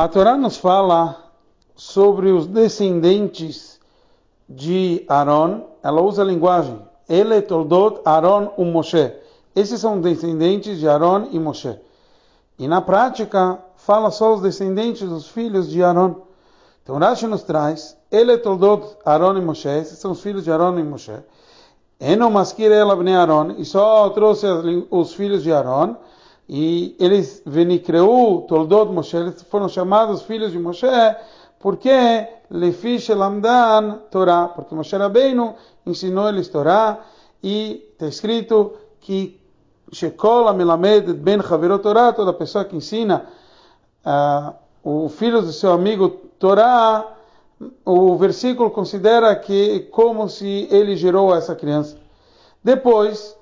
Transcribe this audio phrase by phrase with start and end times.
[0.00, 1.16] A Torá nos fala
[1.74, 3.80] sobre os descendentes
[4.48, 5.62] de Aaron.
[5.82, 9.12] Ela usa a linguagem Ele toldot Aaron e Moshe.
[9.56, 11.76] Esses são descendentes de Aaron e Moshe.
[12.60, 16.14] E na prática, fala só os descendentes dos filhos de Aaron.
[16.84, 19.68] Então Rashi nos traz Ele toldot Aaron e Moshe.
[19.68, 21.18] Esses são os filhos de Aaron e Moshe.
[21.98, 23.56] Eno maskir ela Aaron.
[23.58, 24.46] E só trouxe
[24.92, 25.96] os filhos de Aaron
[26.48, 30.86] e eles venicreu Toldot Moshe, eles foram chamados filhos de Moshe,
[31.58, 37.00] porque Lefish Lamdan Torá, porque Moshe Rabbeinu ensinou eles Torá,
[37.42, 39.38] e está escrito que
[39.92, 43.26] Shekol Amelamed Ben Chaverot Torá, toda pessoa que ensina
[44.04, 46.08] uh, o filho do seu amigo
[46.38, 47.14] Torá,
[47.84, 51.96] o versículo considera que como se ele gerou essa criança.
[52.62, 53.36] Depois,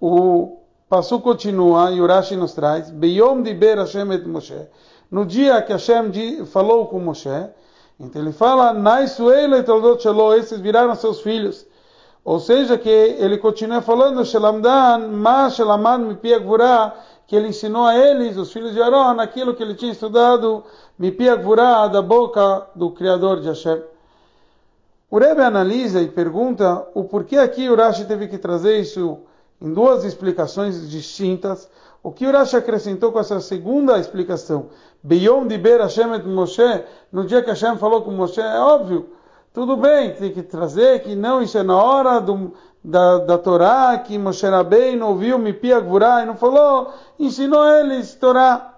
[0.00, 0.57] o
[0.88, 4.66] Passo continua e Urashi nos traz, Beyom diber Hashem et Moshe.
[5.10, 6.10] No dia que Hashem
[6.46, 7.28] falou com Moshe,
[8.00, 11.66] então ele fala, Naisuele toldot shelo, esses viraram seus filhos.
[12.24, 16.94] Ou seja, que ele continua falando, Shelamdan, ma Shelamad mipi agvura,
[17.26, 20.64] que ele ensinou a eles, os filhos de Aaron, aquilo que ele tinha estudado,
[20.98, 23.82] mipi agvura, da boca do Criador de Hashem.
[25.10, 29.18] O Rebbe analisa e pergunta o porquê aqui Urashi teve que trazer isso
[29.60, 31.68] em duas explicações distintas.
[32.02, 34.66] O que Urash acrescentou com essa segunda explicação?
[35.02, 39.08] Beyom diber Hashem et Moshe, no dia que Hashem falou com Moshe, é óbvio,
[39.52, 43.98] tudo bem, tem que trazer que não, isso é na hora do, da, da Torá,
[43.98, 44.46] que Moshe
[44.96, 48.74] não ouviu Mipi Gvurá e não falou, ensinou eles Torá.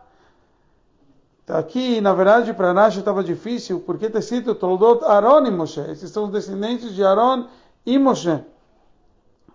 [1.51, 5.81] Então, aqui, na verdade, para Rashi estava difícil, porque está escrito Toldot Aaron e Moshe.
[5.81, 7.47] Esses são os descendentes de Aaron
[7.85, 8.41] e Moshe.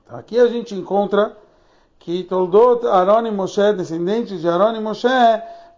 [0.08, 1.36] Aqui a gente encontra
[1.98, 5.08] que Toldot Aaron e Moshe, descendentes de Aaron e Moshe,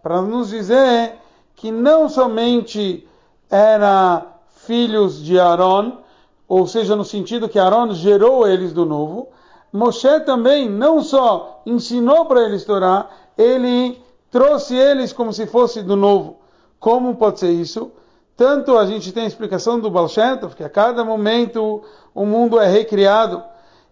[0.03, 1.15] para nos dizer
[1.55, 3.07] que não somente
[3.49, 5.99] eram filhos de Aaron,
[6.45, 9.29] ou seja, no sentido que Aaron gerou eles do novo,
[9.71, 13.97] Moshe também não só ensinou para eles Torá, ele
[14.29, 16.39] trouxe eles como se fosse do novo.
[16.81, 17.93] Como pode ser isso?
[18.35, 20.07] Tanto a gente tem a explicação do Baal
[20.55, 21.81] que a cada momento
[22.13, 23.41] o mundo é recriado.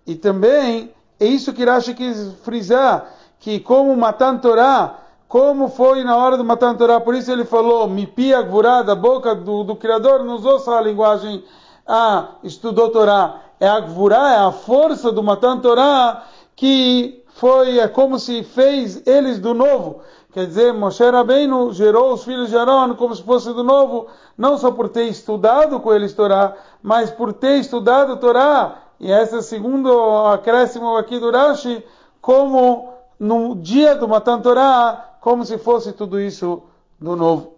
[0.06, 6.16] E também é isso que Rashi quis frisar, que como Matan Torá, como foi na
[6.16, 10.24] hora do Matan Torá, por isso ele falou, Mipi Agvurá, da boca do, do Criador,
[10.24, 11.44] não usou só a linguagem,
[11.88, 16.24] ah, estudou Torá, é Agvurá, é a força do Matan Torá,
[16.56, 20.02] que foi, é como se fez eles do novo.
[20.32, 24.58] Quer dizer, Moshe Rabbeinu gerou os filhos de Aaron como se fosse do novo, não
[24.58, 29.38] só por ter estudado com eles Torá, mas por ter estudado Torá e esse é
[29.38, 29.92] o segundo
[30.28, 31.84] acréscimo aqui do Rashi,
[32.22, 36.64] como no dia do Matan Torah, como se fosse tudo isso
[37.00, 37.55] do novo.